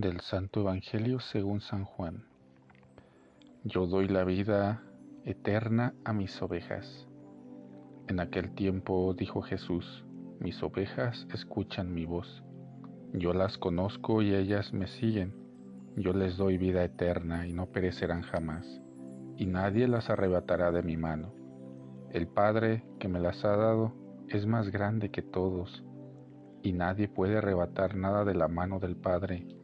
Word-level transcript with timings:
Del 0.00 0.20
Santo 0.20 0.60
Evangelio 0.60 1.20
según 1.20 1.60
San 1.60 1.84
Juan. 1.84 2.24
Yo 3.64 3.86
doy 3.86 4.08
la 4.08 4.24
vida 4.24 4.82
eterna 5.26 5.92
a 6.06 6.14
mis 6.14 6.40
ovejas. 6.40 7.06
En 8.08 8.18
aquel 8.18 8.54
tiempo 8.54 9.12
dijo 9.12 9.42
Jesús, 9.42 10.06
mis 10.38 10.62
ovejas 10.62 11.26
escuchan 11.34 11.92
mi 11.92 12.06
voz. 12.06 12.42
Yo 13.12 13.34
las 13.34 13.58
conozco 13.58 14.22
y 14.22 14.34
ellas 14.34 14.72
me 14.72 14.86
siguen. 14.86 15.34
Yo 15.96 16.14
les 16.14 16.38
doy 16.38 16.56
vida 16.56 16.82
eterna 16.82 17.46
y 17.46 17.52
no 17.52 17.66
perecerán 17.66 18.22
jamás, 18.22 18.80
y 19.36 19.44
nadie 19.44 19.86
las 19.86 20.08
arrebatará 20.08 20.72
de 20.72 20.82
mi 20.82 20.96
mano. 20.96 21.34
El 22.10 22.26
Padre 22.26 22.84
que 22.98 23.08
me 23.08 23.20
las 23.20 23.44
ha 23.44 23.54
dado 23.54 23.92
es 24.28 24.46
más 24.46 24.70
grande 24.70 25.10
que 25.10 25.20
todos, 25.20 25.84
y 26.62 26.72
nadie 26.72 27.06
puede 27.06 27.36
arrebatar 27.36 27.96
nada 27.96 28.24
de 28.24 28.34
la 28.34 28.48
mano 28.48 28.80
del 28.80 28.96
Padre. 28.96 29.59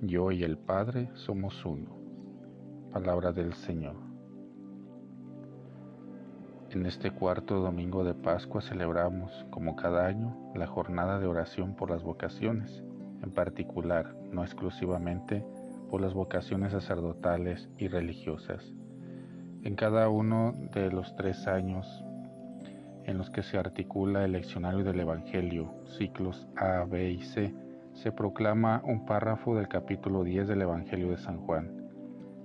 Yo 0.00 0.30
y 0.30 0.44
el 0.44 0.56
Padre 0.58 1.10
somos 1.14 1.64
uno. 1.66 1.90
Palabra 2.92 3.32
del 3.32 3.52
Señor. 3.54 3.96
En 6.70 6.86
este 6.86 7.10
cuarto 7.10 7.58
domingo 7.58 8.04
de 8.04 8.14
Pascua 8.14 8.62
celebramos, 8.62 9.44
como 9.50 9.74
cada 9.74 10.06
año, 10.06 10.36
la 10.54 10.68
jornada 10.68 11.18
de 11.18 11.26
oración 11.26 11.74
por 11.74 11.90
las 11.90 12.04
vocaciones, 12.04 12.84
en 13.24 13.32
particular, 13.32 14.14
no 14.30 14.44
exclusivamente, 14.44 15.44
por 15.90 16.00
las 16.00 16.14
vocaciones 16.14 16.70
sacerdotales 16.70 17.68
y 17.76 17.88
religiosas. 17.88 18.72
En 19.64 19.74
cada 19.74 20.08
uno 20.10 20.54
de 20.72 20.92
los 20.92 21.16
tres 21.16 21.48
años 21.48 22.04
en 23.02 23.18
los 23.18 23.30
que 23.30 23.42
se 23.42 23.58
articula 23.58 24.24
el 24.24 24.32
leccionario 24.32 24.84
del 24.84 25.00
Evangelio, 25.00 25.74
ciclos 25.98 26.46
A, 26.54 26.84
B 26.84 27.10
y 27.10 27.22
C, 27.22 27.52
se 28.02 28.12
proclama 28.12 28.80
un 28.84 29.04
párrafo 29.04 29.56
del 29.56 29.68
capítulo 29.68 30.24
10 30.24 30.48
del 30.48 30.62
Evangelio 30.62 31.10
de 31.10 31.18
San 31.18 31.38
Juan 31.38 31.88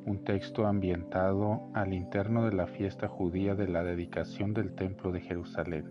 un 0.06 0.23
texto 0.26 0.66
ambientado 0.68 1.70
al 1.73 1.94
interno 1.94 2.46
de 2.46 2.54
la 2.54 2.68
fiesta 2.68 3.08
judía 3.08 3.56
de 3.56 3.70
la 3.70 3.84
dedicación 3.84 4.54
del 4.54 4.74
Templo 4.74 5.14
de 5.14 5.22
Jerusalén, 5.22 5.86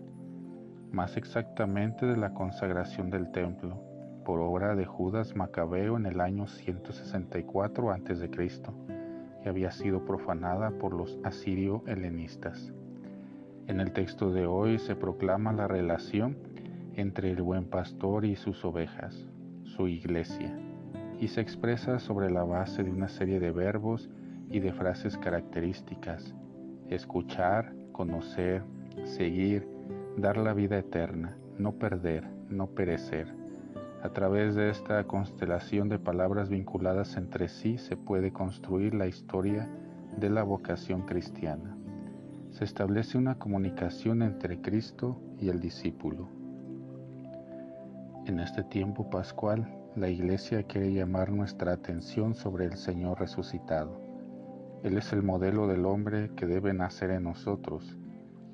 más 0.91 1.17
exactamente 1.17 2.05
de 2.05 2.17
la 2.17 2.33
consagración 2.33 3.09
del 3.09 3.31
templo, 3.31 3.81
por 4.23 4.39
obra 4.39 4.75
de 4.75 4.85
Judas 4.85 5.35
Macabeo 5.35 5.97
en 5.97 6.05
el 6.05 6.21
año 6.21 6.45
164 6.45 7.91
a.C., 7.91 8.29
que 9.41 9.49
había 9.49 9.71
sido 9.71 10.05
profanada 10.05 10.71
por 10.71 10.93
los 10.93 11.19
asirio-helenistas. 11.23 12.71
En 13.65 13.79
el 13.79 13.93
texto 13.93 14.31
de 14.31 14.45
hoy 14.45 14.77
se 14.77 14.95
proclama 14.95 15.53
la 15.53 15.67
relación 15.67 16.37
entre 16.95 17.31
el 17.31 17.41
buen 17.41 17.65
pastor 17.65 18.25
y 18.25 18.35
sus 18.35 18.63
ovejas, 18.63 19.27
su 19.75 19.87
iglesia 19.87 20.55
y 21.19 21.27
se 21.27 21.41
expresa 21.41 21.99
sobre 21.99 22.29
la 22.29 22.43
base 22.43 22.83
de 22.83 22.91
una 22.91 23.07
serie 23.07 23.39
de 23.39 23.51
verbos 23.51 24.09
y 24.49 24.59
de 24.59 24.71
frases 24.71 25.17
características. 25.17 26.35
Escuchar, 26.89 27.73
conocer, 27.91 28.63
seguir, 29.03 29.67
dar 30.17 30.37
la 30.37 30.53
vida 30.53 30.77
eterna, 30.77 31.37
no 31.57 31.73
perder, 31.73 32.27
no 32.49 32.67
perecer. 32.67 33.33
A 34.03 34.09
través 34.09 34.53
de 34.55 34.69
esta 34.69 35.05
constelación 35.05 35.89
de 35.89 35.97
palabras 35.97 36.49
vinculadas 36.49 37.15
entre 37.15 37.47
sí 37.47 37.77
se 37.77 37.95
puede 37.95 38.31
construir 38.31 38.93
la 38.93 39.07
historia 39.07 39.69
de 40.17 40.29
la 40.29 40.43
vocación 40.43 41.03
cristiana. 41.03 41.75
Se 42.51 42.65
establece 42.65 43.17
una 43.17 43.39
comunicación 43.39 44.21
entre 44.21 44.61
Cristo 44.61 45.19
y 45.39 45.49
el 45.49 45.59
discípulo. 45.59 46.42
En 48.25 48.39
este 48.39 48.63
tiempo 48.63 49.09
pascual, 49.09 49.67
la 49.97 50.07
Iglesia 50.07 50.63
quiere 50.63 50.93
llamar 50.93 51.29
nuestra 51.29 51.73
atención 51.73 52.35
sobre 52.35 52.63
el 52.63 52.77
Señor 52.77 53.19
resucitado. 53.19 53.99
Él 54.81 54.97
es 54.97 55.11
el 55.11 55.23
modelo 55.23 55.67
del 55.67 55.85
hombre 55.85 56.31
que 56.37 56.45
debe 56.45 56.73
nacer 56.73 57.11
en 57.11 57.23
nosotros, 57.23 57.97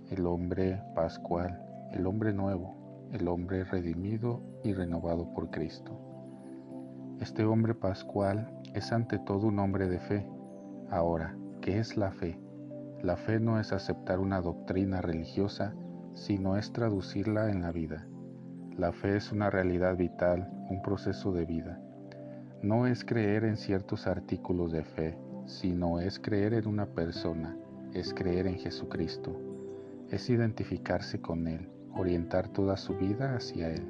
el 0.10 0.26
hombre 0.26 0.82
pascual, 0.96 1.64
el 1.92 2.08
hombre 2.08 2.34
nuevo, 2.34 3.10
el 3.12 3.28
hombre 3.28 3.64
redimido 3.64 4.42
y 4.64 4.74
renovado 4.74 5.32
por 5.34 5.52
Cristo. 5.52 6.00
Este 7.20 7.46
hombre 7.46 7.76
pascual 7.76 8.52
es 8.74 8.92
ante 8.92 9.20
todo 9.20 9.46
un 9.46 9.60
hombre 9.60 9.88
de 9.88 10.00
fe. 10.00 10.28
Ahora, 10.90 11.38
¿qué 11.62 11.78
es 11.78 11.96
la 11.96 12.12
fe? 12.12 12.40
La 13.04 13.18
fe 13.18 13.40
no 13.40 13.60
es 13.60 13.72
aceptar 13.72 14.20
una 14.20 14.42
doctrina 14.42 15.00
religiosa, 15.00 15.76
sino 16.16 16.58
es 16.58 16.74
traducirla 16.74 17.52
en 17.52 17.62
la 17.62 17.72
vida. 17.72 18.08
La 18.80 18.94
fe 18.94 19.18
es 19.18 19.34
una 19.34 19.50
realidad 19.50 19.98
vital, 19.98 20.50
un 20.70 20.82
proceso 20.82 21.34
de 21.34 21.46
vida. 21.46 21.82
No 22.62 22.88
es 22.88 23.04
creer 23.04 23.44
en 23.44 23.58
ciertos 23.58 24.08
artículos 24.08 24.72
de 24.72 24.86
fe, 24.86 25.18
sino 25.48 26.00
es 26.00 26.18
creer 26.18 26.54
en 26.54 26.66
una 26.66 26.86
persona, 26.86 27.58
es 27.94 28.14
creer 28.14 28.48
en 28.48 28.58
Jesucristo, 28.58 29.38
es 30.10 30.30
identificarse 30.30 31.20
con 31.20 31.48
Él, 31.48 31.68
orientar 31.94 32.48
toda 32.48 32.78
su 32.78 32.96
vida 32.96 33.36
hacia 33.36 33.70
Él. 33.70 33.84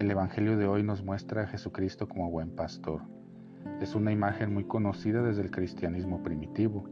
El 0.00 0.10
Evangelio 0.10 0.58
de 0.58 0.66
hoy 0.66 0.82
nos 0.82 1.02
muestra 1.02 1.44
a 1.44 1.46
Jesucristo 1.46 2.10
como 2.10 2.30
buen 2.30 2.50
pastor. 2.50 3.00
Es 3.80 3.94
una 3.94 4.12
imagen 4.12 4.52
muy 4.52 4.64
conocida 4.64 5.22
desde 5.22 5.40
el 5.40 5.50
cristianismo 5.50 6.22
primitivo. 6.22 6.84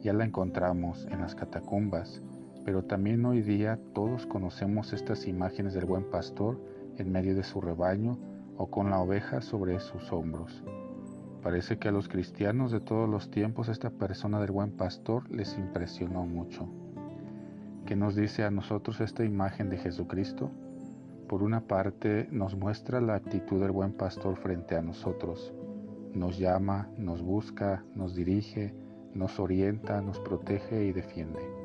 Ya 0.00 0.12
la 0.14 0.24
encontramos 0.24 1.06
en 1.12 1.20
las 1.20 1.36
catacumbas, 1.36 2.20
pero 2.64 2.84
también 2.84 3.24
hoy 3.24 3.42
día 3.42 3.78
todos 3.94 4.26
conocemos 4.26 4.92
estas 4.92 5.26
imágenes 5.26 5.74
del 5.74 5.86
buen 5.86 6.10
pastor 6.10 6.60
en 6.98 7.10
medio 7.10 7.34
de 7.34 7.42
su 7.42 7.60
rebaño 7.60 8.18
o 8.56 8.70
con 8.70 8.90
la 8.90 9.00
oveja 9.00 9.40
sobre 9.40 9.80
sus 9.80 10.12
hombros. 10.12 10.62
Parece 11.42 11.78
que 11.78 11.88
a 11.88 11.92
los 11.92 12.08
cristianos 12.08 12.70
de 12.70 12.80
todos 12.80 13.08
los 13.08 13.30
tiempos 13.30 13.68
esta 13.68 13.90
persona 13.90 14.40
del 14.40 14.50
buen 14.50 14.72
pastor 14.72 15.30
les 15.30 15.56
impresionó 15.56 16.26
mucho. 16.26 16.68
¿Qué 17.86 17.96
nos 17.96 18.14
dice 18.14 18.44
a 18.44 18.50
nosotros 18.50 19.00
esta 19.00 19.24
imagen 19.24 19.70
de 19.70 19.78
Jesucristo? 19.78 20.50
Por 21.28 21.42
una 21.42 21.62
parte 21.62 22.28
nos 22.30 22.56
muestra 22.56 23.00
la 23.00 23.14
actitud 23.14 23.60
del 23.60 23.70
buen 23.70 23.92
pastor 23.92 24.36
frente 24.36 24.76
a 24.76 24.82
nosotros. 24.82 25.54
Nos 26.12 26.38
llama, 26.38 26.88
nos 26.98 27.22
busca, 27.22 27.84
nos 27.94 28.14
dirige, 28.14 28.74
nos 29.14 29.40
orienta, 29.40 30.02
nos 30.02 30.20
protege 30.20 30.84
y 30.84 30.92
defiende. 30.92 31.59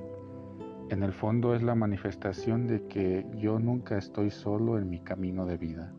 En 0.89 1.01
el 1.01 1.13
fondo 1.13 1.55
es 1.55 1.63
la 1.63 1.73
manifestación 1.73 2.67
de 2.67 2.85
que 2.85 3.25
yo 3.35 3.57
nunca 3.57 3.97
estoy 3.97 4.29
solo 4.29 4.77
en 4.77 4.87
mi 4.87 4.99
camino 4.99 5.47
de 5.47 5.57
vida. 5.57 5.91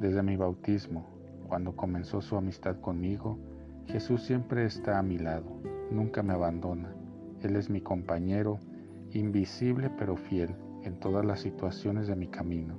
Desde 0.00 0.22
mi 0.22 0.34
bautismo, 0.34 1.06
cuando 1.46 1.76
comenzó 1.76 2.22
su 2.22 2.36
amistad 2.36 2.80
conmigo, 2.80 3.38
Jesús 3.86 4.22
siempre 4.22 4.64
está 4.64 4.98
a 4.98 5.02
mi 5.02 5.18
lado, 5.18 5.60
nunca 5.90 6.22
me 6.22 6.32
abandona. 6.32 6.94
Él 7.42 7.54
es 7.56 7.68
mi 7.68 7.82
compañero, 7.82 8.60
invisible 9.10 9.90
pero 9.98 10.16
fiel 10.16 10.54
en 10.84 10.98
todas 10.98 11.26
las 11.26 11.40
situaciones 11.40 12.06
de 12.06 12.16
mi 12.16 12.28
camino. 12.28 12.78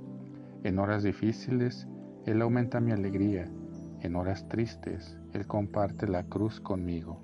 En 0.64 0.80
horas 0.80 1.04
difíciles, 1.04 1.86
Él 2.26 2.42
aumenta 2.42 2.80
mi 2.80 2.90
alegría. 2.90 3.44
En 4.00 4.16
horas 4.16 4.48
tristes, 4.48 5.16
Él 5.32 5.46
comparte 5.46 6.08
la 6.08 6.24
cruz 6.24 6.60
conmigo. 6.60 7.23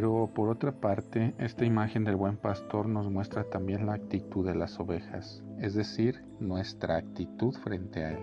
Pero 0.00 0.30
por 0.32 0.48
otra 0.48 0.70
parte, 0.70 1.34
esta 1.38 1.64
imagen 1.64 2.04
del 2.04 2.14
buen 2.14 2.36
pastor 2.36 2.86
nos 2.86 3.10
muestra 3.10 3.42
también 3.42 3.84
la 3.84 3.94
actitud 3.94 4.46
de 4.46 4.54
las 4.54 4.78
ovejas, 4.78 5.42
es 5.58 5.74
decir, 5.74 6.22
nuestra 6.38 6.98
actitud 6.98 7.52
frente 7.52 8.04
a 8.04 8.12
él. 8.12 8.20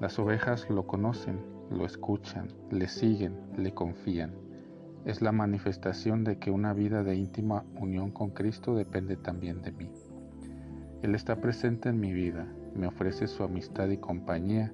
Las 0.00 0.18
ovejas 0.18 0.68
lo 0.68 0.84
conocen, 0.84 1.38
lo 1.70 1.86
escuchan, 1.86 2.48
le 2.72 2.88
siguen, 2.88 3.36
le 3.56 3.72
confían. 3.72 4.32
es 5.04 5.22
la 5.22 5.30
manifestación 5.30 6.24
de 6.24 6.40
que 6.40 6.50
una 6.50 6.72
vida 6.72 7.04
de 7.04 7.14
íntima 7.14 7.64
unión 7.76 8.10
con 8.10 8.30
Cristo 8.30 8.74
depende 8.74 9.14
también 9.16 9.62
de 9.62 9.70
mí. 9.70 9.92
Él 11.02 11.14
está 11.14 11.36
presente 11.36 11.90
en 11.90 12.00
mi 12.00 12.12
vida, 12.12 12.48
me 12.74 12.88
ofrece 12.88 13.28
su 13.28 13.44
amistad 13.44 13.90
y 13.90 13.98
compañía, 13.98 14.72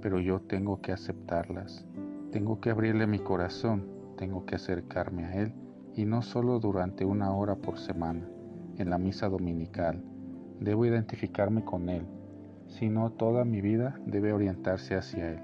pero 0.00 0.18
yo 0.18 0.40
tengo 0.40 0.80
que 0.80 0.90
aceptarlas. 0.90 1.86
Tengo 2.32 2.60
que 2.60 2.70
abrirle 2.70 3.06
mi 3.06 3.20
corazón, 3.20 3.91
tengo 4.16 4.46
que 4.46 4.54
acercarme 4.54 5.24
a 5.24 5.34
Él 5.34 5.52
y 5.94 6.04
no 6.04 6.22
solo 6.22 6.58
durante 6.58 7.04
una 7.04 7.34
hora 7.34 7.56
por 7.56 7.78
semana, 7.78 8.26
en 8.78 8.90
la 8.90 8.98
misa 8.98 9.28
dominical. 9.28 10.02
Debo 10.60 10.86
identificarme 10.86 11.64
con 11.64 11.88
Él, 11.88 12.06
sino 12.66 13.10
toda 13.10 13.44
mi 13.44 13.60
vida 13.60 13.98
debe 14.06 14.32
orientarse 14.32 14.94
hacia 14.94 15.32
Él, 15.32 15.40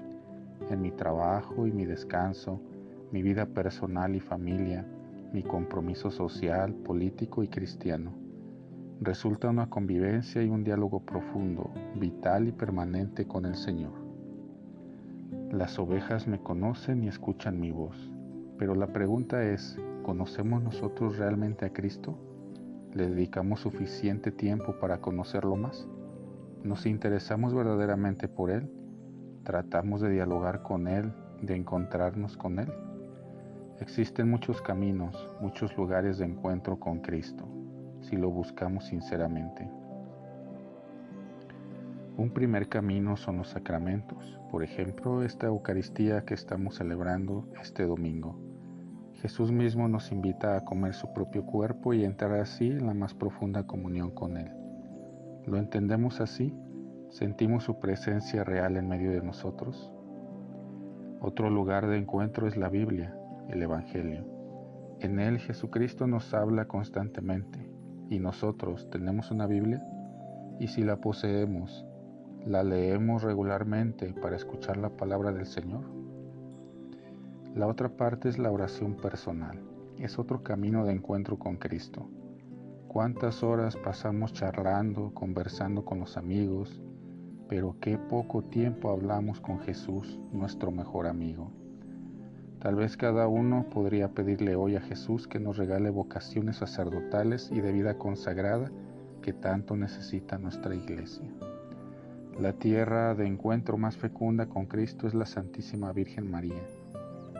en 0.69 0.81
mi 0.81 0.91
trabajo 0.91 1.67
y 1.67 1.71
mi 1.71 1.85
descanso, 1.85 2.59
mi 3.11 3.21
vida 3.21 3.45
personal 3.45 4.15
y 4.15 4.19
familia, 4.19 4.85
mi 5.33 5.43
compromiso 5.43 6.09
social, 6.09 6.73
político 6.73 7.43
y 7.43 7.47
cristiano. 7.47 8.11
Resulta 9.01 9.49
una 9.49 9.69
convivencia 9.69 10.43
y 10.43 10.49
un 10.49 10.63
diálogo 10.63 10.99
profundo, 10.99 11.71
vital 11.95 12.47
y 12.47 12.51
permanente 12.51 13.25
con 13.25 13.45
el 13.45 13.55
Señor. 13.55 13.93
Las 15.51 15.79
ovejas 15.79 16.27
me 16.27 16.39
conocen 16.39 17.03
y 17.03 17.07
escuchan 17.07 17.59
mi 17.59 17.71
voz, 17.71 18.11
pero 18.59 18.75
la 18.75 18.87
pregunta 18.87 19.41
es, 19.41 19.79
¿conocemos 20.03 20.61
nosotros 20.61 21.17
realmente 21.17 21.65
a 21.65 21.71
Cristo? 21.71 22.17
¿Le 22.93 23.07
dedicamos 23.07 23.61
suficiente 23.61 24.31
tiempo 24.33 24.73
para 24.81 24.99
conocerlo 24.99 25.55
más? 25.55 25.87
¿Nos 26.61 26.85
interesamos 26.85 27.53
verdaderamente 27.53 28.27
por 28.27 28.51
Él? 28.51 28.69
¿Tratamos 29.43 30.01
de 30.01 30.09
dialogar 30.09 30.61
con 30.61 30.89
Él, 30.89 31.13
de 31.41 31.55
encontrarnos 31.55 32.35
con 32.35 32.59
Él? 32.59 32.69
Existen 33.79 34.29
muchos 34.29 34.61
caminos, 34.61 35.29
muchos 35.39 35.75
lugares 35.77 36.17
de 36.17 36.25
encuentro 36.25 36.77
con 36.81 36.99
Cristo, 36.99 37.47
si 38.01 38.17
lo 38.17 38.29
buscamos 38.29 38.83
sinceramente. 38.87 39.71
Un 42.17 42.31
primer 42.31 42.67
camino 42.67 43.15
son 43.15 43.37
los 43.37 43.47
sacramentos, 43.47 44.37
por 44.51 44.63
ejemplo, 44.63 45.23
esta 45.23 45.47
Eucaristía 45.47 46.25
que 46.25 46.33
estamos 46.33 46.75
celebrando 46.75 47.47
este 47.61 47.85
domingo. 47.85 48.48
Jesús 49.21 49.51
mismo 49.51 49.89
nos 49.89 50.13
invita 50.13 50.55
a 50.55 50.63
comer 50.63 50.93
su 50.93 51.11
propio 51.11 51.45
cuerpo 51.45 51.93
y 51.93 52.05
entrar 52.05 52.39
así 52.39 52.71
en 52.71 52.87
la 52.87 52.93
más 52.93 53.13
profunda 53.13 53.67
comunión 53.67 54.11
con 54.11 54.37
Él. 54.37 54.49
¿Lo 55.45 55.57
entendemos 55.57 56.21
así? 56.21 56.55
¿Sentimos 57.09 57.65
su 57.65 57.79
presencia 57.79 58.45
real 58.45 58.77
en 58.77 58.87
medio 58.87 59.11
de 59.11 59.21
nosotros? 59.21 59.91
Otro 61.19 61.49
lugar 61.49 61.87
de 61.87 61.97
encuentro 61.97 62.47
es 62.47 62.55
la 62.55 62.69
Biblia, 62.69 63.13
el 63.49 63.61
Evangelio. 63.61 64.23
En 65.01 65.19
él 65.19 65.39
Jesucristo 65.39 66.07
nos 66.07 66.33
habla 66.33 66.65
constantemente. 66.65 67.69
¿Y 68.09 68.19
nosotros 68.19 68.89
tenemos 68.89 69.31
una 69.31 69.47
Biblia? 69.47 69.83
Y 70.59 70.67
si 70.67 70.83
la 70.83 71.01
poseemos, 71.01 71.85
¿la 72.45 72.63
leemos 72.63 73.23
regularmente 73.23 74.13
para 74.13 74.37
escuchar 74.37 74.77
la 74.77 74.89
palabra 74.89 75.33
del 75.33 75.45
Señor? 75.45 75.98
La 77.55 77.65
otra 77.65 77.89
parte 77.89 78.29
es 78.29 78.37
la 78.37 78.51
oración 78.51 78.95
personal. 78.95 79.59
Es 79.97 80.19
otro 80.19 80.43
camino 80.43 80.85
de 80.85 80.93
encuentro 80.93 81.39
con 81.39 81.57
Cristo. 81.57 82.07
¿Cuántas 82.87 83.43
horas 83.43 83.75
pasamos 83.75 84.33
charlando, 84.33 85.13
conversando 85.15 85.83
con 85.83 85.99
los 85.99 86.15
amigos? 86.15 86.79
Pero 87.47 87.75
qué 87.81 87.97
poco 87.97 88.43
tiempo 88.43 88.91
hablamos 88.91 89.41
con 89.41 89.59
Jesús, 89.61 90.19
nuestro 90.31 90.71
mejor 90.71 91.07
amigo. 91.07 91.51
Tal 92.59 92.75
vez 92.75 92.95
cada 92.97 93.27
uno 93.27 93.65
podría 93.69 94.09
pedirle 94.09 94.55
hoy 94.55 94.75
a 94.75 94.81
Jesús 94.81 95.27
que 95.27 95.39
nos 95.39 95.57
regale 95.57 95.89
vocaciones 95.89 96.57
sacerdotales 96.57 97.49
y 97.51 97.61
de 97.61 97.71
vida 97.71 97.97
consagrada 97.97 98.69
que 99.23 99.33
tanto 99.33 99.75
necesita 99.75 100.37
nuestra 100.37 100.75
iglesia. 100.75 101.27
La 102.39 102.53
tierra 102.53 103.15
de 103.15 103.25
encuentro 103.25 103.77
más 103.77 103.97
fecunda 103.97 104.47
con 104.47 104.67
Cristo 104.67 105.07
es 105.07 105.13
la 105.13 105.25
Santísima 105.25 105.91
Virgen 105.91 106.29
María, 106.29 106.63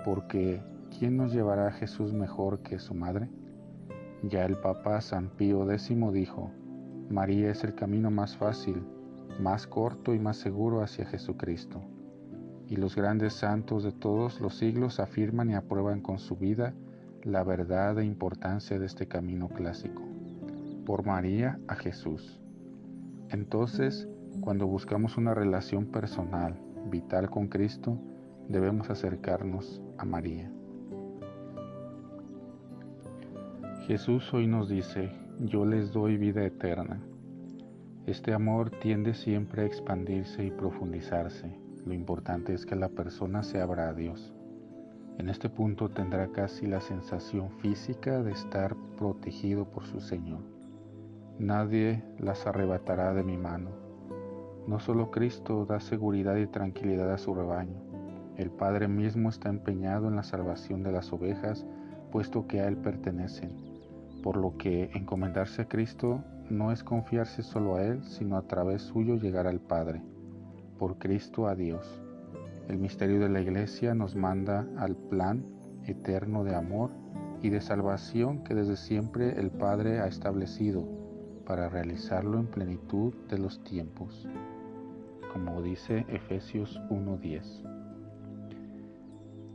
porque 0.04 0.62
¿quién 0.98 1.18
nos 1.18 1.34
llevará 1.34 1.68
a 1.68 1.72
Jesús 1.72 2.14
mejor 2.14 2.60
que 2.60 2.80
su 2.80 2.94
madre? 2.94 3.30
Ya 4.24 4.46
el 4.46 4.58
Papa 4.58 5.02
San 5.02 5.30
Pío 5.30 5.70
X 5.72 5.90
dijo, 6.14 6.52
María 7.10 7.52
es 7.52 7.64
el 7.64 7.76
camino 7.76 8.12
más 8.12 8.36
fácil, 8.36 8.84
más 9.40 9.68
corto 9.68 10.14
y 10.14 10.20
más 10.20 10.38
seguro 10.38 10.82
hacia 10.82 11.06
Jesucristo 11.06 11.82
y 12.70 12.76
los 12.76 12.96
grandes 12.96 13.34
santos 13.34 13.84
de 13.84 13.92
todos 13.92 14.40
los 14.40 14.56
siglos 14.56 15.00
afirman 15.00 15.50
y 15.50 15.56
aprueban 15.56 16.02
con 16.02 16.20
su 16.20 16.36
vida 16.36 16.74
la 17.24 17.44
verdad 17.44 17.98
e 17.98 18.06
importancia 18.06 18.78
de 18.78 18.86
este 18.86 19.08
camino 19.08 19.50
clásico. 19.50 20.04
Por 20.86 21.06
María 21.06 21.60
a 21.68 21.76
Jesús. 21.76 22.40
Entonces, 23.30 24.08
cuando 24.40 24.68
buscamos 24.68 25.18
una 25.18 25.34
relación 25.34 25.88
personal, 25.88 26.60
vital 26.92 27.30
con 27.32 27.48
Cristo, 27.48 27.98
debemos 28.48 28.90
acercarnos 28.92 29.82
a 30.00 30.06
María. 30.06 30.52
Jesús 33.86 34.34
hoy 34.34 34.48
nos 34.48 34.70
dice, 34.70 35.12
yo 35.40 35.66
les 35.66 35.94
doy 35.94 36.18
vida 36.18 36.44
eterna. 36.44 37.02
Este 38.08 38.34
amor 38.34 38.72
tiende 38.72 39.14
siempre 39.14 39.62
a 39.62 39.66
expandirse 39.66 40.44
y 40.44 40.52
profundizarse 40.52 41.70
lo 41.86 41.94
importante 41.94 42.54
es 42.54 42.66
que 42.66 42.76
la 42.76 42.90
persona 42.90 43.42
se 43.42 43.62
abra 43.62 43.90
a 43.90 43.94
Dios. 43.94 44.34
En 45.18 45.30
este 45.30 45.50
punto 45.50 45.90
tendrá 45.90 46.28
casi 46.28 46.68
la 46.68 46.82
sensación 46.82 47.50
física 47.60 48.22
de 48.22 48.32
estar 48.32 48.76
protegido 48.98 49.66
por 49.66 49.86
su 49.86 50.00
Señor. 50.00 50.42
Nadie 51.40 52.04
las 52.20 52.46
arrebatará 52.48 53.14
de 53.14 53.24
mi 53.24 53.38
mano. 53.38 53.72
No 54.68 54.80
solo 54.80 55.10
Cristo 55.10 55.66
da 55.66 55.80
seguridad 55.80 56.36
y 56.36 56.48
tranquilidad 56.48 57.12
a 57.12 57.18
su 57.18 57.34
rebaño, 57.34 57.82
el 58.40 58.52
Padre 58.52 58.88
mismo 58.88 59.28
está 59.28 59.50
empeñado 59.50 60.08
en 60.08 60.16
la 60.16 60.24
salvación 60.24 60.82
de 60.82 60.94
las 60.94 61.12
ovejas, 61.12 61.66
puesto 62.10 62.48
que 62.48 62.62
a 62.62 62.70
Él 62.70 62.78
pertenecen, 62.78 63.52
por 64.24 64.38
lo 64.38 64.56
que 64.56 64.90
encomendarse 64.94 65.64
a 65.64 65.68
Cristo 65.68 66.24
no 66.50 66.72
es 66.72 66.82
confiarse 66.82 67.44
solo 67.44 67.76
a 67.76 67.84
Él, 67.84 68.02
sino 68.06 68.38
a 68.38 68.44
través 68.44 68.82
suyo 68.82 69.16
llegar 69.16 69.46
al 69.46 69.60
Padre 69.60 70.02
por 70.78 70.98
Cristo 70.98 71.48
a 71.48 71.56
Dios. 71.56 72.02
El 72.70 72.78
misterio 72.78 73.20
de 73.20 73.28
la 73.28 73.42
Iglesia 73.42 73.94
nos 73.94 74.16
manda 74.16 74.66
al 74.78 74.96
plan 74.96 75.44
eterno 75.86 76.46
de 76.46 76.56
amor 76.56 76.92
y 77.42 77.50
de 77.50 77.60
salvación 77.60 78.46
que 78.46 78.56
desde 78.56 78.78
siempre 78.78 79.38
el 79.38 79.52
Padre 79.52 80.00
ha 80.00 80.08
establecido 80.08 80.88
para 81.46 81.68
realizarlo 81.68 82.40
en 82.40 82.48
plenitud 82.48 83.14
de 83.28 83.38
los 83.38 83.62
tiempos, 83.66 84.26
como 85.34 85.62
dice 85.62 86.06
Efesios 86.08 86.80
1.10. 86.90 87.89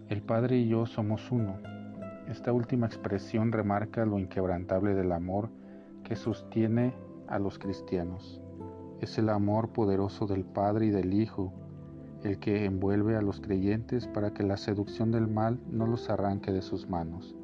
El 0.08 0.20
Padre 0.20 0.58
y 0.58 0.68
yo 0.68 0.84
somos 0.84 1.32
uno. 1.32 1.56
Esta 2.28 2.52
última 2.52 2.86
expresión 2.86 3.52
remarca 3.52 4.04
lo 4.04 4.18
inquebrantable 4.18 4.94
del 4.94 5.12
amor 5.12 5.48
que 6.02 6.14
sostiene 6.14 6.94
a 7.26 7.38
los 7.38 7.58
cristianos. 7.58 8.42
Es 9.00 9.16
el 9.16 9.30
amor 9.30 9.72
poderoso 9.72 10.26
del 10.26 10.44
Padre 10.44 10.86
y 10.86 10.90
del 10.90 11.14
Hijo 11.14 11.54
el 12.22 12.38
que 12.38 12.64
envuelve 12.64 13.16
a 13.16 13.22
los 13.22 13.40
creyentes 13.40 14.06
para 14.06 14.32
que 14.32 14.42
la 14.42 14.56
seducción 14.56 15.10
del 15.10 15.28
mal 15.28 15.58
no 15.70 15.86
los 15.86 16.08
arranque 16.10 16.52
de 16.52 16.62
sus 16.62 16.88
manos. 16.88 17.34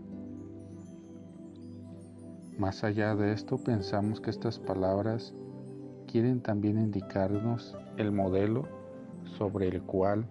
Más 2.58 2.84
allá 2.84 3.14
de 3.14 3.32
esto, 3.32 3.56
pensamos 3.56 4.20
que 4.20 4.30
estas 4.30 4.58
palabras 4.58 5.34
quieren 6.06 6.42
también 6.42 6.78
indicarnos 6.78 7.76
el 7.96 8.12
modelo 8.12 8.68
sobre 9.38 9.68
el 9.68 9.82
cual 9.82 10.26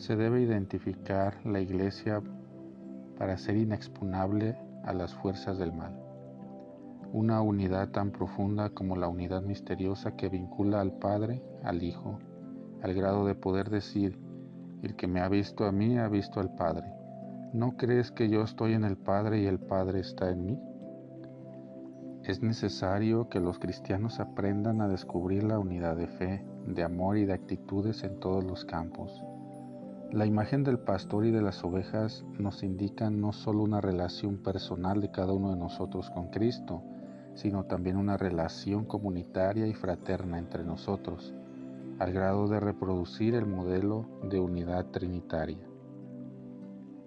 se 0.00 0.16
debe 0.16 0.40
identificar 0.40 1.34
la 1.44 1.60
iglesia 1.60 2.20
para 3.16 3.38
ser 3.38 3.56
inexpugnable 3.56 4.56
a 4.84 4.92
las 4.92 5.14
fuerzas 5.14 5.58
del 5.58 5.72
mal 5.72 6.00
una 7.12 7.42
unidad 7.42 7.88
tan 7.90 8.12
profunda 8.12 8.70
como 8.70 8.96
la 8.96 9.08
unidad 9.08 9.42
misteriosa 9.42 10.14
que 10.16 10.28
vincula 10.28 10.80
al 10.80 10.92
Padre, 10.92 11.42
al 11.64 11.82
Hijo, 11.82 12.20
al 12.82 12.94
grado 12.94 13.26
de 13.26 13.34
poder 13.34 13.68
decir, 13.68 14.18
el 14.82 14.94
que 14.94 15.08
me 15.08 15.20
ha 15.20 15.28
visto 15.28 15.64
a 15.64 15.72
mí 15.72 15.98
ha 15.98 16.08
visto 16.08 16.40
al 16.40 16.54
Padre. 16.54 16.92
¿No 17.52 17.76
crees 17.76 18.12
que 18.12 18.28
yo 18.28 18.42
estoy 18.42 18.74
en 18.74 18.84
el 18.84 18.96
Padre 18.96 19.40
y 19.40 19.46
el 19.46 19.58
Padre 19.58 20.00
está 20.00 20.30
en 20.30 20.44
mí? 20.44 20.60
Es 22.22 22.42
necesario 22.42 23.28
que 23.28 23.40
los 23.40 23.58
cristianos 23.58 24.20
aprendan 24.20 24.80
a 24.80 24.88
descubrir 24.88 25.42
la 25.42 25.58
unidad 25.58 25.96
de 25.96 26.06
fe, 26.06 26.44
de 26.66 26.84
amor 26.84 27.18
y 27.18 27.24
de 27.24 27.32
actitudes 27.32 28.04
en 28.04 28.20
todos 28.20 28.44
los 28.44 28.64
campos. 28.64 29.24
La 30.12 30.26
imagen 30.26 30.64
del 30.64 30.80
pastor 30.80 31.24
y 31.24 31.30
de 31.30 31.40
las 31.40 31.62
ovejas 31.62 32.24
nos 32.36 32.64
indica 32.64 33.10
no 33.10 33.32
solo 33.32 33.62
una 33.62 33.80
relación 33.80 34.38
personal 34.38 35.00
de 35.00 35.12
cada 35.12 35.32
uno 35.32 35.50
de 35.50 35.56
nosotros 35.56 36.10
con 36.10 36.30
Cristo, 36.30 36.82
sino 37.34 37.66
también 37.66 37.96
una 37.96 38.16
relación 38.16 38.86
comunitaria 38.86 39.68
y 39.68 39.72
fraterna 39.72 40.40
entre 40.40 40.64
nosotros, 40.64 41.32
al 42.00 42.12
grado 42.12 42.48
de 42.48 42.58
reproducir 42.58 43.36
el 43.36 43.46
modelo 43.46 44.04
de 44.28 44.40
unidad 44.40 44.86
trinitaria. 44.86 45.64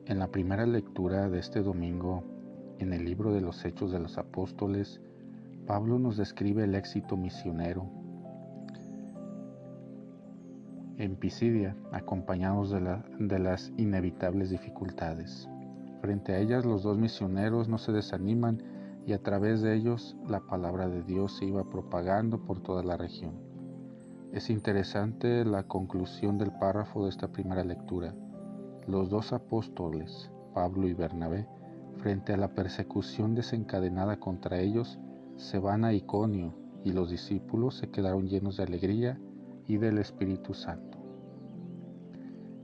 En 0.05 0.19
la 0.19 0.31
primera 0.31 0.65
lectura 0.65 1.29
de 1.29 1.39
este 1.39 1.61
domingo, 1.61 2.23
en 2.79 2.93
el 2.93 3.03
libro 3.03 3.33
de 3.33 3.41
los 3.41 3.65
Hechos 3.65 3.91
de 3.91 3.99
los 3.99 4.17
Apóstoles, 4.17 5.01
Pablo 5.67 5.99
nos 5.99 6.15
describe 6.15 6.63
el 6.63 6.73
éxito 6.73 7.17
misionero 7.17 8.02
en 10.97 11.15
Pisidia, 11.15 11.75
acompañados 11.91 12.71
de, 12.71 13.39
las 13.39 13.71
inevitables 13.77 14.49
dificultades. 14.49 15.49
Frente 16.01 16.33
a 16.33 16.39
ellas 16.39 16.65
los 16.65 16.83
dos 16.83 16.97
misioneros 16.97 17.67
no 17.67 17.77
se 17.77 17.91
desaniman 17.91 18.61
y 19.05 19.13
a 19.13 19.21
través 19.21 19.61
de 19.61 19.75
ellos 19.75 20.15
la 20.27 20.41
palabra 20.41 20.87
de 20.87 21.03
Dios 21.03 21.37
se 21.37 21.45
iba 21.45 21.69
propagando 21.69 22.43
por 22.45 22.61
toda 22.61 22.83
la 22.83 22.97
región. 22.97 23.33
Es 24.31 24.49
interesante 24.49 25.45
la 25.45 25.63
conclusión 25.63 26.37
del 26.37 26.51
párrafo 26.51 27.03
de 27.03 27.09
esta 27.09 27.31
primera 27.31 27.63
lectura. 27.63 28.13
Los 28.87 29.09
dos 29.09 29.33
apóstoles, 29.33 30.31
Pablo 30.53 30.87
y 30.87 30.93
Bernabé, 30.93 31.47
frente 31.97 32.33
a 32.33 32.37
la 32.37 32.53
persecución 32.53 33.35
desencadenada 33.35 34.19
contra 34.19 34.59
ellos, 34.59 34.99
se 35.37 35.59
van 35.59 35.85
a 35.85 35.93
Iconio 35.93 36.53
y 36.83 36.91
los 36.91 37.09
discípulos 37.09 37.75
se 37.75 37.89
quedaron 37.89 38.27
llenos 38.27 38.57
de 38.57 38.63
alegría 38.63 39.19
y 39.67 39.77
del 39.77 39.97
Espíritu 39.97 40.53
Santo. 40.53 40.97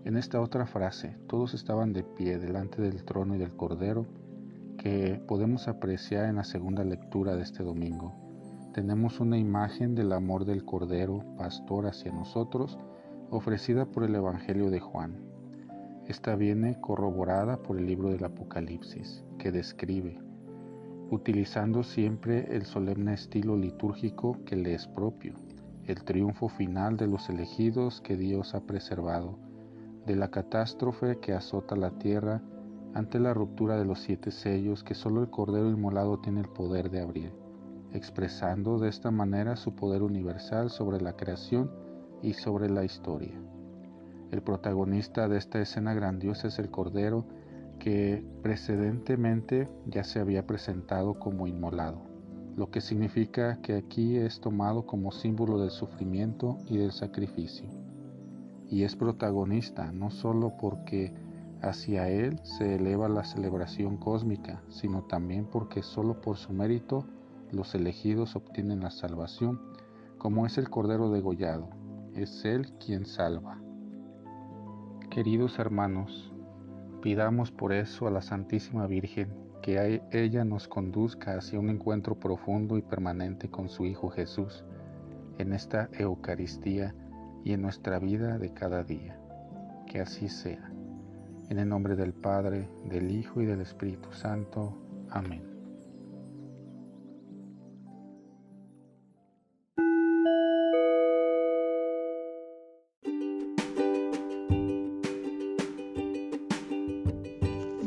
En 0.06 0.18
esta 0.18 0.42
otra 0.42 0.66
frase, 0.66 1.18
todos 1.28 1.54
estaban 1.54 1.94
de 1.94 2.04
pie 2.04 2.40
delante 2.40 2.82
del 2.82 3.04
trono 3.04 3.36
y 3.36 3.38
del 3.38 3.56
Cordero, 3.56 4.06
que 4.78 5.22
podemos 5.28 5.68
apreciar 5.68 6.26
en 6.26 6.38
la 6.38 6.44
segunda 6.44 6.84
lectura 6.84 7.36
de 7.36 7.44
este 7.44 7.64
domingo. 7.64 8.16
Tenemos 8.74 9.20
una 9.20 9.38
imagen 9.38 9.96
del 9.96 10.14
amor 10.14 10.46
del 10.46 10.64
Cordero, 10.64 11.24
pastor 11.38 11.86
hacia 11.86 12.12
nosotros, 12.12 12.78
ofrecida 13.30 13.86
por 13.86 14.04
el 14.04 14.16
Evangelio 14.16 14.70
de 14.70 14.80
Juan. 14.80 15.18
Esta 16.08 16.36
viene 16.36 16.80
corroborada 16.80 17.62
por 17.62 17.78
el 17.78 17.86
libro 17.86 18.10
del 18.10 18.24
Apocalipsis, 18.24 19.24
que 19.38 19.52
describe, 19.52 20.18
utilizando 21.12 21.84
siempre 21.84 22.56
el 22.56 22.66
solemne 22.66 23.14
estilo 23.14 23.58
litúrgico 23.58 24.38
que 24.46 24.56
le 24.56 24.74
es 24.74 24.88
propio, 24.88 25.34
el 25.90 26.04
triunfo 26.04 26.50
final 26.50 26.98
de 26.98 27.08
los 27.08 27.30
elegidos 27.30 28.00
que 28.00 28.16
Dios 28.16 28.54
ha 28.54 28.62
preservado, 28.62 29.40
de 30.06 30.16
la 30.16 30.30
catástrofe 30.30 31.18
que 31.18 31.34
azota 31.34 31.76
la 31.76 31.98
tierra 31.98 32.44
ante 32.94 33.20
la 33.20 33.34
ruptura 33.34 33.76
de 33.76 33.86
los 33.86 34.00
siete 34.00 34.30
sellos 34.30 34.84
que 34.84 34.94
solo 34.94 35.24
el 35.24 35.32
Cordero 35.32 35.68
Inmolado 35.68 36.20
tiene 36.20 36.42
el 36.42 36.50
poder 36.50 36.92
de 36.92 37.02
abrir, 37.02 37.34
expresando 37.92 38.78
de 38.78 38.88
esta 38.88 39.10
manera 39.10 39.56
su 39.56 39.74
poder 39.74 40.04
universal 40.04 40.70
sobre 40.70 41.02
la 41.02 41.14
creación 41.14 41.72
y 42.22 42.34
sobre 42.34 42.70
la 42.70 42.84
historia. 42.84 43.34
El 44.30 44.44
protagonista 44.44 45.28
de 45.28 45.40
esta 45.40 45.60
escena 45.60 45.96
grandiosa 45.96 46.50
es 46.50 46.60
el 46.60 46.70
Cordero 46.70 47.26
que 47.80 48.24
precedentemente 48.44 49.68
ya 49.88 50.04
se 50.04 50.20
había 50.20 50.46
presentado 50.46 51.18
como 51.18 51.48
inmolado, 51.48 52.09
lo 52.60 52.70
que 52.70 52.82
significa 52.82 53.62
que 53.62 53.74
aquí 53.74 54.18
es 54.18 54.42
tomado 54.42 54.86
como 54.86 55.14
símbolo 55.14 55.60
del 55.60 55.70
sufrimiento 55.70 56.58
y 56.68 56.76
del 56.76 56.92
sacrificio. 56.92 57.70
Y 58.70 58.84
es 58.84 58.98
protagonista 58.98 59.94
no 59.94 60.12
solo 60.12 60.58
porque 60.60 61.14
hacia 61.62 62.10
él 62.10 62.38
se 62.44 62.76
eleva 62.76 63.08
la 63.08 63.24
celebración 63.24 63.96
cósmica, 63.96 64.62
sino 64.68 65.04
también 65.04 65.46
porque 65.46 65.84
solo 65.84 66.20
por 66.20 66.36
su 66.36 66.52
mérito 66.52 67.06
los 67.54 67.76
elegidos 67.76 68.36
obtienen 68.36 68.82
la 68.82 68.92
salvación, 68.92 69.62
como 70.18 70.46
es 70.46 70.58
el 70.58 70.70
Cordero 70.70 71.12
degollado, 71.12 71.70
es 72.14 72.44
él 72.44 72.74
quien 72.74 73.06
salva. 73.06 73.62
Queridos 75.10 75.60
hermanos, 75.60 76.34
pidamos 77.02 77.52
por 77.52 77.72
eso 77.72 78.06
a 78.06 78.12
la 78.12 78.22
Santísima 78.22 78.86
Virgen 78.86 79.49
que 79.62 80.02
ella 80.12 80.46
nos 80.46 80.68
conduzca 80.68 81.38
hacia 81.38 81.60
un 81.60 81.70
encuentro 81.70 82.20
profundo 82.20 82.78
y 82.78 82.82
permanente 82.82 83.50
con 83.50 83.70
su 83.70 83.86
Hijo 83.86 84.10
Jesús 84.10 84.64
en 85.38 85.54
esta 85.54 85.90
Eucaristía 85.94 86.94
y 87.44 87.54
en 87.54 87.62
nuestra 87.62 88.00
vida 88.00 88.38
de 88.38 88.54
cada 88.54 88.84
día. 88.84 89.20
Que 89.88 90.02
así 90.02 90.30
sea. 90.30 90.72
En 91.50 91.58
el 91.58 91.68
nombre 91.68 91.96
del 91.96 92.14
Padre, 92.14 92.70
del 92.86 93.12
Hijo 93.12 93.42
y 93.42 93.46
del 93.46 93.62
Espíritu 93.62 94.12
Santo. 94.12 94.78
Amén. 95.10 95.49